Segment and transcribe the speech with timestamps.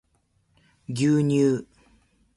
[0.87, 1.63] 牛乳